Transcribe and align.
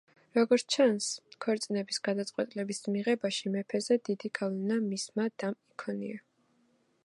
როგორც 0.35 0.63
ჩანს, 0.75 1.09
ქორწინების 1.45 1.99
გადაწყვეტილების 2.07 2.81
მიღებაში 2.95 3.53
მეფეზე 3.57 3.99
დიდი 4.09 4.35
გავლენა 4.41 4.81
მისმა 4.89 5.29
დამ 5.45 5.59
იქონია. 5.77 6.23